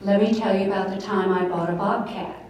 [0.00, 2.44] Let me tell you about the time I bought a bobcat.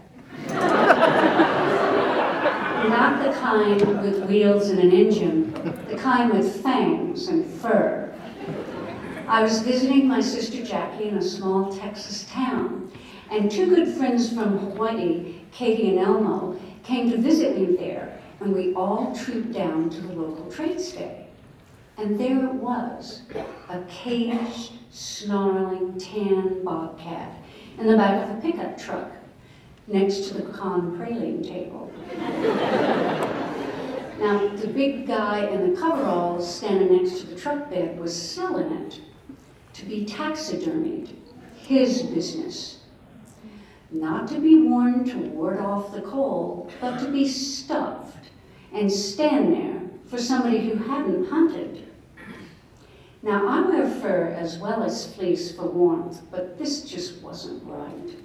[2.89, 5.55] Not the kind with wheels and an engine,
[5.89, 8.14] the kind with fangs and fur.
[9.27, 12.92] I was visiting my sister Jackie in a small Texas town,
[13.30, 18.54] and two good friends from Hawaii, Katie and Elmo, came to visit me there, and
[18.54, 21.26] we all trooped down to the local trade day.
[21.98, 23.22] And there it was,
[23.68, 27.42] a caged, snarling, tan bobcat
[27.76, 29.11] in the back of a pickup truck
[29.89, 31.92] next to the pecan praline table.
[34.20, 38.70] now, the big guy in the coveralls standing next to the truck bed was selling
[38.70, 39.01] it
[39.73, 41.17] to be taxidermied,
[41.56, 42.83] his business.
[43.91, 48.30] Not to be worn to ward off the cold, but to be stuffed
[48.73, 51.88] and stand there for somebody who hadn't hunted.
[53.23, 58.17] Now, I wear fur as well as fleece for warmth, but this just wasn't right.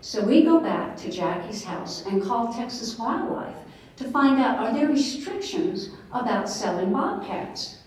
[0.00, 3.54] So we go back to Jackie's house and call Texas Wildlife
[3.96, 7.78] to find out are there restrictions about selling bobcats.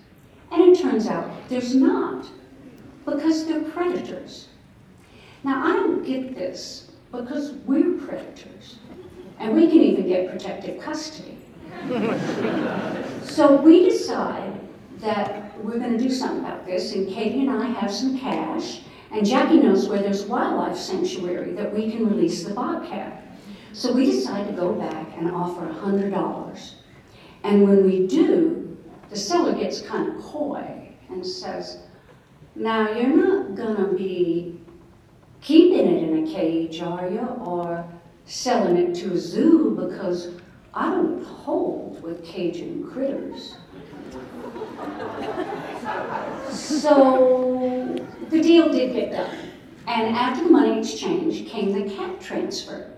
[0.52, 2.26] And it turns out there's not,
[3.06, 4.48] because they're predators.
[5.44, 8.78] Now, I don't get this because we're predators,
[9.40, 11.38] and we can even get protective custody.
[13.24, 14.51] so we decide
[15.02, 18.82] that we're going to do something about this, and Katie and I have some cash,
[19.12, 23.24] and Jackie knows where there's wildlife sanctuary that we can release the bobcat.
[23.74, 26.74] So we decide to go back and offer $100.
[27.44, 28.78] And when we do,
[29.10, 31.80] the seller gets kind of coy and says,
[32.56, 34.60] now, you're not going to be
[35.42, 37.20] keeping it in a cage, are you?
[37.20, 37.86] Or
[38.26, 40.30] selling it to a zoo because
[40.74, 43.56] I don't hold with caging critters.
[46.50, 47.96] so
[48.30, 49.38] the deal did get done.
[49.88, 52.92] And after the money exchange came the cat transfer.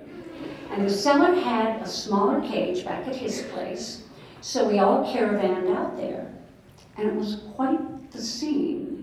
[0.71, 4.03] And the seller had a smaller cage back at his place,
[4.41, 6.31] so we all caravanned out there.
[6.97, 8.93] And it was quite the scene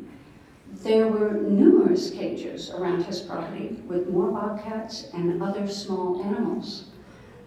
[0.82, 6.84] there were numerous cages around his property with more bobcats and other small animals.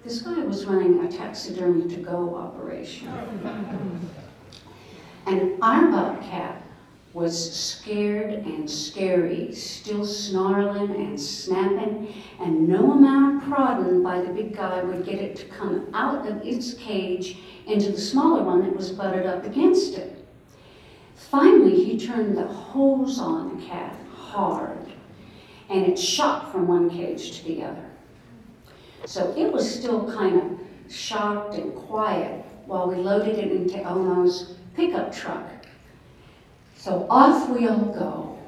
[0.03, 3.07] This guy was running a taxidermy to go operation.
[5.25, 6.61] And our bobcat
[7.13, 14.33] was scared and scary, still snarling and snapping, and no amount of prodding by the
[14.33, 18.61] big guy would get it to come out of its cage into the smaller one
[18.63, 20.27] that was butted up against it.
[21.15, 24.91] Finally, he turned the hose on the cat hard,
[25.69, 27.92] and it shot from one cage to the other.
[29.05, 34.55] So it was still kind of shocked and quiet while we loaded it into Elmo's
[34.75, 35.47] pickup truck.
[36.77, 38.39] So off we all go,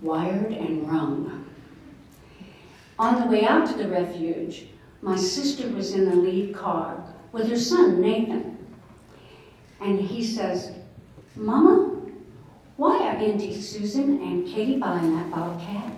[0.00, 1.46] wired and wrung.
[2.98, 4.66] On the way out to the refuge,
[5.02, 8.58] my sister was in the lead car with her son, Nathan.
[9.80, 10.72] And he says,
[11.34, 12.02] Mama,
[12.76, 15.92] why are Auntie Susan and Katie buying that bobcat?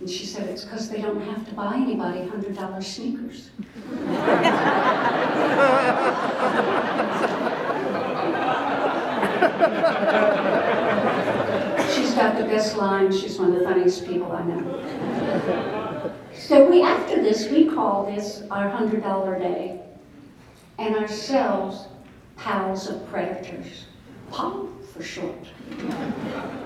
[0.00, 3.50] And she said, it's because they don't have to buy anybody $100 sneakers.
[11.94, 13.12] She's got the best line.
[13.12, 16.12] She's one of the funniest people I know.
[16.36, 19.80] So we, after this, we call this our $100 day
[20.78, 21.86] and ourselves
[22.36, 23.86] pals of predators.
[24.30, 25.46] Pop for short.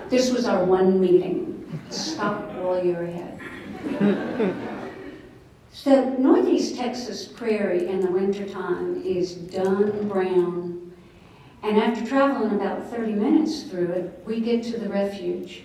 [0.08, 1.54] This was our one meeting.
[1.90, 3.40] Stop while you're ahead.
[5.72, 10.92] So northeast Texas prairie in the wintertime is dun brown.
[11.62, 15.62] And after traveling about 30 minutes through it, we get to the refuge.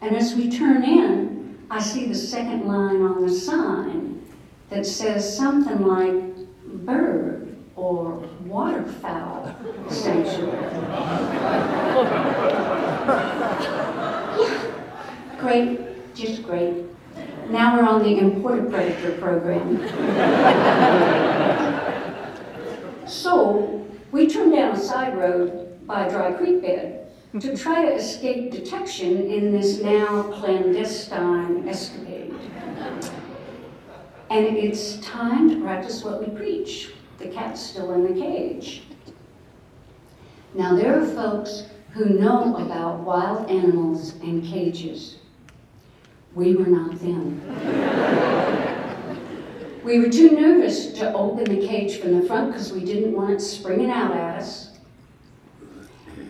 [0.00, 4.26] And as we turn in, I see the second line on the sign
[4.70, 6.24] that says something like
[6.84, 9.54] bird or waterfowl
[9.88, 10.56] sanctuary.
[14.40, 14.72] yeah,
[15.38, 15.89] great, great.
[18.10, 19.78] We're imported predator program.
[23.06, 27.06] so we turned down a side road by a dry creek bed
[27.40, 32.34] to try to escape detection in this now clandestine escapade.
[34.28, 36.90] And it's time to practice what we preach.
[37.18, 38.82] The cat's still in the cage.
[40.54, 45.19] Now, there are folks who know about wild animals and cages.
[46.34, 47.40] We were not them.
[49.84, 53.32] we were too nervous to open the cage from the front because we didn't want
[53.32, 54.70] it springing out at us.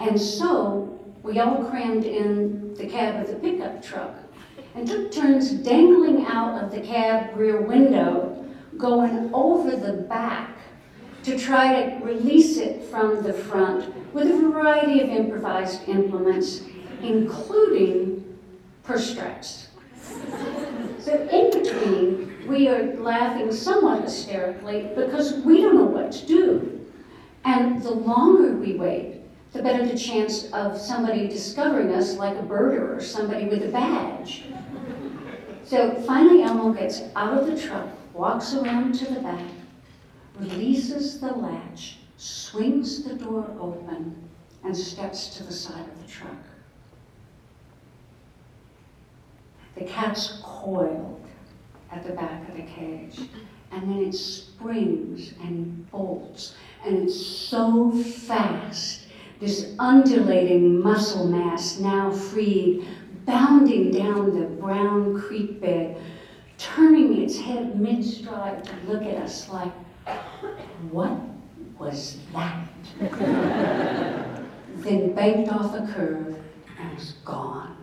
[0.01, 4.15] And so we all crammed in the cab of the pickup truck
[4.75, 8.47] and took turns dangling out of the cab rear window,
[8.79, 10.57] going over the back
[11.25, 16.63] to try to release it from the front with a variety of improvised implements,
[17.03, 18.39] including
[18.83, 19.70] purse straps.
[20.99, 26.87] So in between, we are laughing somewhat hysterically because we don't know what to do.
[27.45, 29.21] And the longer we wait,
[29.53, 33.69] the better the chance of somebody discovering us like a birder or somebody with a
[33.69, 34.45] badge.
[35.65, 39.47] So finally Elmo gets out of the truck, walks around to the back,
[40.39, 44.29] releases the latch, swings the door open,
[44.65, 46.37] and steps to the side of the truck.
[49.77, 51.21] The cat's coiled
[51.91, 53.21] at the back of the cage,
[53.73, 59.07] and then it springs and bolts, and it's so fast.
[59.41, 62.87] This undulating muscle mass now freed,
[63.25, 65.97] bounding down the brown creek bed,
[66.59, 69.73] turning its head mid-stride to look at us like,
[70.91, 71.19] what
[71.79, 72.69] was that?
[74.77, 76.39] then banked off a curve
[76.79, 77.77] and was gone.